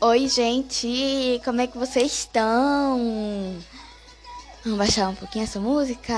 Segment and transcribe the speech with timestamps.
[0.00, 1.40] Oi, gente!
[1.44, 3.58] Como é que vocês estão?
[4.62, 6.14] Vamos baixar um pouquinho essa música?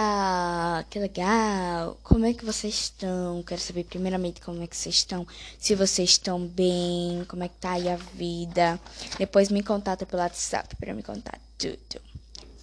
[0.91, 1.99] Que legal!
[2.03, 3.43] Como é que vocês estão?
[3.43, 5.27] Quero saber primeiramente como é que vocês estão.
[5.59, 8.79] Se vocês estão bem, como é que tá aí a vida.
[9.19, 12.03] Depois me contata pelo WhatsApp para me contar tudo.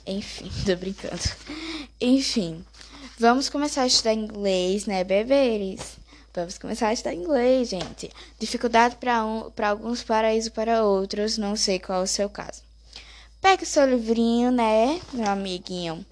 [0.05, 1.23] Enfim, tô brincando.
[1.99, 2.63] Enfim,
[3.18, 5.97] vamos começar a estudar inglês, né, bebês?
[6.41, 8.11] Vamos começar a estudar inglês, gente.
[8.37, 11.36] Dificuldade para um, para alguns, paraíso para outros.
[11.36, 12.61] Não sei qual é o seu caso.
[13.41, 16.05] Pega o seu livrinho, né, meu amiguinho.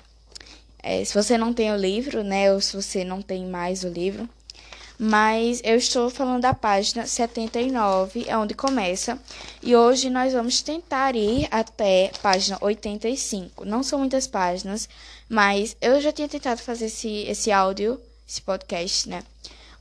[0.82, 3.88] É, se você não tem o livro, né, ou se você não tem mais o
[3.88, 4.28] livro.
[4.98, 9.20] Mas eu estou falando da página 79, é onde começa.
[9.62, 13.64] E hoje nós vamos tentar ir até página 85.
[13.64, 14.90] Não são muitas páginas,
[15.30, 19.24] mas eu já tinha tentado fazer esse, esse áudio, esse podcast, né?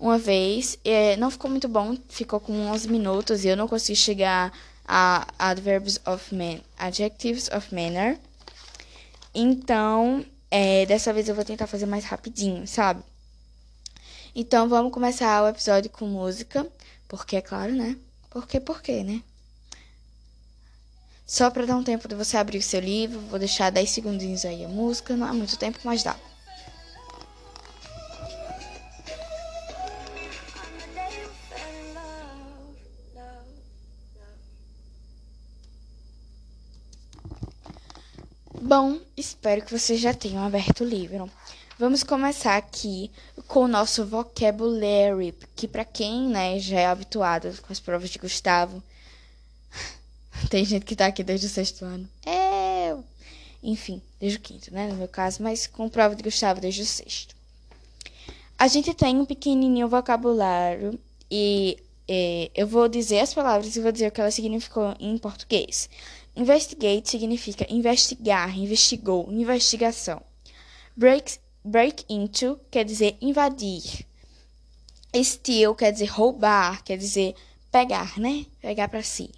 [0.04, 0.78] Uma vez.
[0.84, 4.52] É, não ficou muito bom, ficou com 11 minutos e eu não consegui chegar
[4.86, 8.18] a adverbs of man, adjectives of manner.
[9.34, 13.02] Então, é, dessa vez eu vou tentar fazer mais rapidinho, sabe?
[14.34, 16.66] Então, vamos começar o episódio com música,
[17.08, 17.96] porque é claro, né?
[18.28, 19.22] Porque, porque, né?
[21.26, 24.44] Só para dar um tempo de você abrir o seu livro, vou deixar 10 segundinhos
[24.44, 26.14] aí a música, não é muito tempo, mas dá.
[38.66, 41.30] Bom, espero que vocês já tenham aberto o livro.
[41.78, 43.10] Vamos começar aqui
[43.46, 48.18] com o nosso vocabulary, que para quem, né, já é habituado com as provas de
[48.18, 48.82] Gustavo,
[50.48, 52.08] tem gente que tá aqui desde o sexto ano.
[52.24, 52.96] É,
[53.62, 56.86] enfim, desde o quinto, né, no meu caso, mas com prova de Gustavo desde o
[56.86, 57.36] sexto.
[58.58, 60.98] A gente tem um pequenininho vocabulário
[61.30, 61.76] e
[62.08, 65.90] é, eu vou dizer as palavras e vou dizer o que elas significam em português.
[66.36, 70.20] Investigate significa investigar, investigou, investigação.
[70.96, 74.04] Break, break into quer dizer invadir.
[75.22, 77.36] Steal quer dizer roubar, quer dizer
[77.70, 78.46] pegar, né?
[78.60, 79.30] Pegar para si.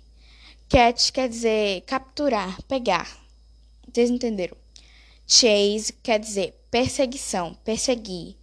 [0.70, 3.18] Catch quer dizer capturar, pegar.
[3.92, 4.56] Vocês entenderam?
[5.26, 8.36] Chase quer dizer perseguição, perseguir.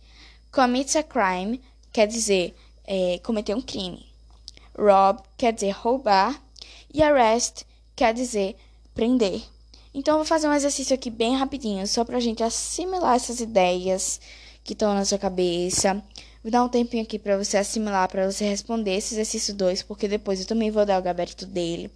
[0.51, 1.59] Commit a crime
[1.91, 2.55] quer dizer
[2.85, 4.05] é, cometer um crime.
[4.77, 6.39] Rob quer dizer roubar.
[6.93, 8.55] E arrest quer dizer
[8.93, 9.41] prender.
[9.93, 13.39] Então, eu vou fazer um exercício aqui bem rapidinho, só para a gente assimilar essas
[13.39, 14.19] ideias
[14.63, 16.03] que estão na sua cabeça.
[16.41, 20.07] Vou dar um tempinho aqui para você assimilar, para você responder esse exercício 2, porque
[20.07, 21.91] depois eu também vou dar o gabarito dele,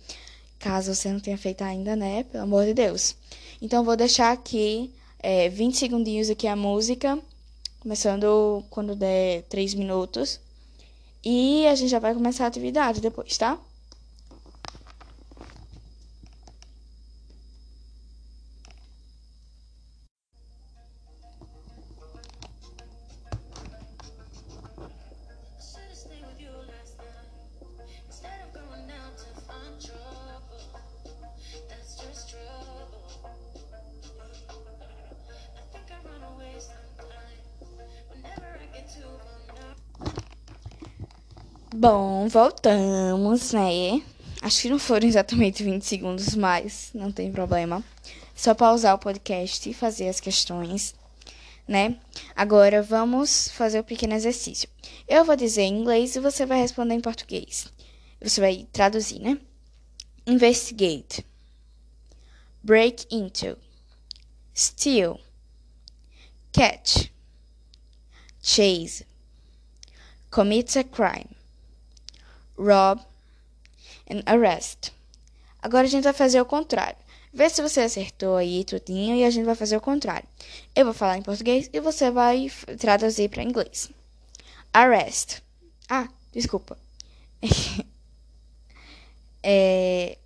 [0.59, 2.23] caso você não tenha feito ainda, né?
[2.23, 3.15] Pelo amor de Deus.
[3.61, 7.17] Então, vou deixar aqui é, 20 segundinhos aqui a música,
[7.79, 10.39] começando quando der 3 minutos.
[11.25, 13.59] E a gente já vai começar a atividade depois, tá?
[41.75, 44.01] Bom, voltamos, né?
[44.41, 47.83] Acho que não foram exatamente 20 segundos, mas não tem problema.
[48.33, 50.95] Só pausar o podcast e fazer as questões,
[51.67, 51.97] né?
[52.33, 54.69] Agora vamos fazer o um pequeno exercício.
[55.09, 57.67] Eu vou dizer em inglês e você vai responder em português.
[58.21, 59.37] Você vai traduzir, né?
[60.25, 61.25] Investigate.
[62.63, 63.57] Break into.
[64.55, 65.19] Steal.
[66.53, 67.09] Catch.
[68.41, 69.05] Chase.
[70.31, 71.36] Commit a crime
[72.57, 73.01] rob
[74.09, 74.91] and arrest.
[75.61, 76.97] Agora a gente vai fazer o contrário.
[77.33, 80.27] Vê se você acertou aí tudinho e a gente vai fazer o contrário.
[80.75, 83.91] Eu vou falar em português e você vai traduzir para inglês.
[84.73, 85.41] Arrest.
[85.89, 86.77] Ah, desculpa.
[89.43, 90.17] é...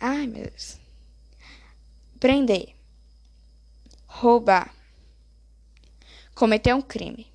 [0.00, 0.78] Ai, meu Deus.
[2.18, 2.74] Prender.
[4.06, 4.74] Roubar.
[6.34, 7.26] Cometer um crime.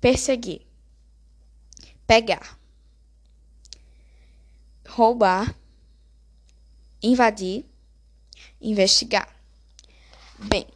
[0.00, 0.60] Perseguir.
[2.06, 2.58] Pegar
[4.94, 5.52] roubar,
[7.02, 7.64] invadir,
[8.60, 9.28] investigar.
[10.38, 10.68] Bem,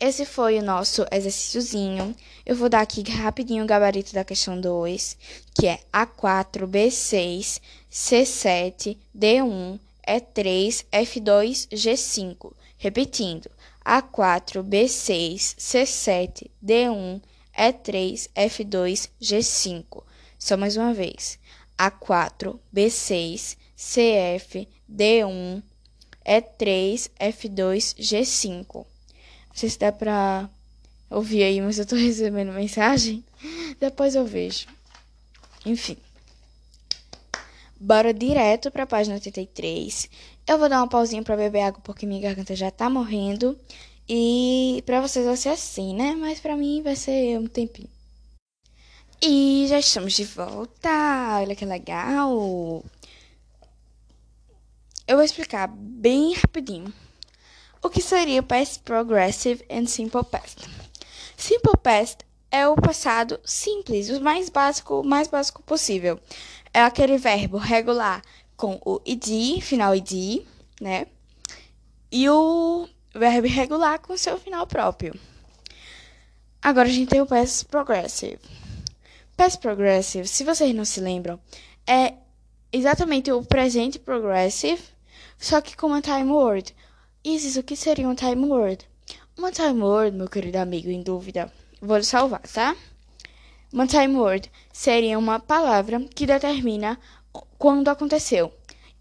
[0.00, 2.16] esse foi o nosso exercíciozinho.
[2.46, 5.18] Eu vou dar aqui rapidinho o gabarito da questão 2,
[5.54, 7.60] que é A4, B6,
[7.92, 9.78] C7, D1,
[10.08, 12.54] E3, F2, G5.
[12.78, 13.50] Repetindo,
[13.84, 17.20] A4, B6, C7, D1,
[17.54, 20.02] E3, F2, G5.
[20.38, 21.38] Só mais uma vez.
[21.78, 25.62] A4, B6, CF, D1,
[26.26, 28.74] E3, F2, G5.
[28.74, 28.86] Não
[29.54, 30.48] sei se dá pra
[31.10, 33.22] ouvir aí, mas eu tô recebendo mensagem.
[33.78, 34.66] Depois eu vejo.
[35.64, 35.96] Enfim.
[37.78, 40.08] Bora direto pra página 83.
[40.46, 43.58] Eu vou dar uma pausinha pra beber água porque minha garganta já tá morrendo.
[44.08, 46.14] E pra vocês vai ser assim, né?
[46.14, 47.88] Mas pra mim vai ser um tempinho.
[49.20, 51.38] E já estamos de volta.
[51.40, 52.84] Olha que legal.
[55.08, 56.92] Eu vou explicar bem rapidinho
[57.80, 60.68] o que seria Past Progressive and Simple Past.
[61.36, 66.18] Simple Past é o passado simples, o mais básico, o mais básico possível.
[66.74, 68.20] É aquele verbo regular
[68.56, 70.44] com o id, final id,
[70.80, 71.06] né?
[72.10, 75.14] E o verbo irregular com seu final próprio.
[76.60, 78.40] Agora a gente tem o Past Progressive.
[79.36, 81.38] Past Progressive, se vocês não se lembram,
[81.86, 82.14] é
[82.72, 84.95] exatamente o presente progressive
[85.38, 86.74] só que com uma time word.
[87.24, 88.88] Isis, o que seria um time word?
[89.36, 92.74] Uma time word, meu querido amigo em dúvida, vou salvar, tá?
[93.72, 96.98] Uma time word seria uma palavra que determina
[97.58, 98.52] quando aconteceu.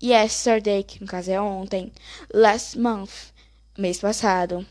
[0.04, 1.92] Yesterday, que no caso é ontem.
[2.34, 3.32] Last month,
[3.78, 4.66] mês passado.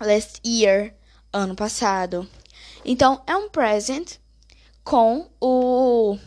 [0.00, 0.94] Last year,
[1.32, 2.28] ano passado.
[2.84, 4.16] Então, é um present
[4.82, 6.18] com o,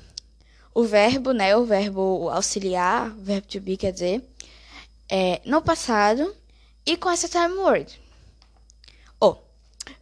[0.74, 1.56] o verbo, né?
[1.57, 4.24] O verbo auxiliar, verbo to be, quer dizer,
[5.10, 6.36] é, no passado
[6.86, 8.00] e com essa time word.
[9.19, 9.44] Ou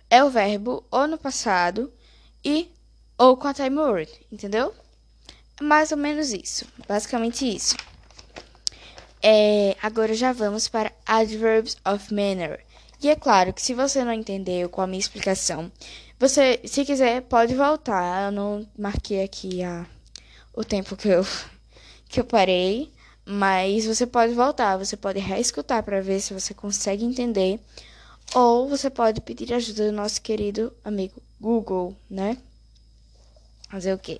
[0.09, 1.91] é o verbo ou no passado
[2.43, 2.71] e
[3.17, 4.73] ou com a time word, entendeu?
[5.61, 7.75] Mais ou menos isso, basicamente isso.
[9.21, 12.65] É, agora já vamos para adverbs of manner.
[13.01, 15.71] E é claro que se você não entendeu com a minha explicação,
[16.19, 18.27] você, se quiser, pode voltar.
[18.27, 19.85] Eu não marquei aqui a,
[20.53, 21.25] o tempo que eu,
[22.07, 22.93] que eu parei.
[23.25, 27.59] Mas você pode voltar, você pode reescutar para ver se você consegue entender.
[28.35, 32.37] Ou você pode pedir ajuda do nosso querido amigo Google, né?
[33.69, 34.19] Fazer o quê?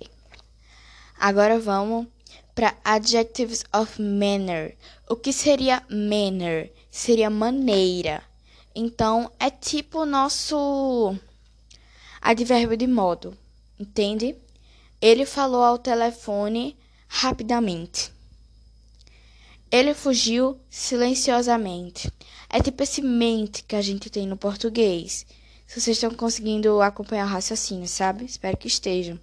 [1.18, 2.06] Agora vamos
[2.54, 4.76] para adjectives of manner.
[5.08, 6.72] O que seria manner?
[6.90, 8.22] Seria maneira.
[8.74, 11.16] Então é tipo o nosso
[12.20, 13.36] advérbio de modo,
[13.78, 14.36] entende?
[15.00, 16.76] Ele falou ao telefone
[17.06, 18.13] rapidamente.
[19.74, 22.08] Ele fugiu silenciosamente.
[22.48, 25.26] É tipo esse mente que a gente tem no português.
[25.66, 28.24] Se vocês estão conseguindo acompanhar o raciocínio, sabe?
[28.24, 29.18] Espero que estejam.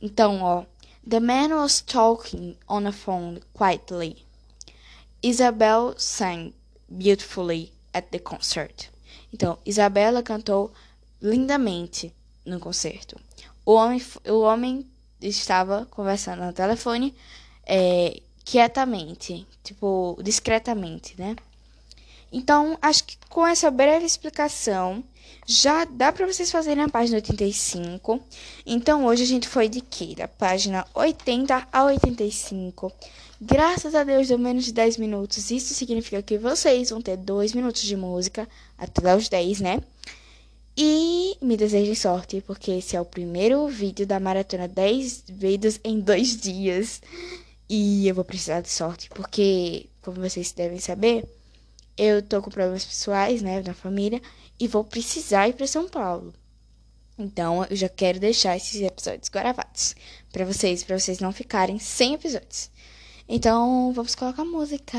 [0.00, 0.64] Então, ó.
[1.10, 4.24] The man was talking on a phone quietly.
[5.20, 6.54] Isabel sang
[6.88, 8.88] beautifully at the concert.
[9.34, 10.72] Então, Isabela cantou
[11.20, 12.14] lindamente
[12.44, 13.18] no concerto.
[13.64, 14.86] O homem, o homem
[15.20, 17.12] estava conversando no telefone
[17.66, 21.34] é, quietamente, tipo, discretamente, né?
[22.32, 25.02] Então, acho que com essa breve explicação,
[25.44, 28.20] já dá para vocês fazerem a página 85.
[28.64, 30.14] Então, hoje a gente foi de que?
[30.14, 32.92] Da página 80 a 85.
[33.40, 35.50] Graças a Deus deu menos de 10 minutos.
[35.50, 39.80] Isso significa que vocês vão ter 2 minutos de música até os 10, né?
[40.76, 45.98] E me desejem sorte, porque esse é o primeiro vídeo da maratona 10 vídeos em
[45.98, 47.00] 2 dias.
[47.68, 51.28] E eu vou precisar de sorte, porque, como vocês devem saber,
[51.96, 54.20] eu tô com problemas pessoais, né, na família,
[54.58, 56.32] e vou precisar ir para São Paulo.
[57.18, 59.96] Então, eu já quero deixar esses episódios gravados
[60.32, 62.70] para vocês, para vocês não ficarem sem episódios.
[63.28, 64.98] Então, vamos colocar música.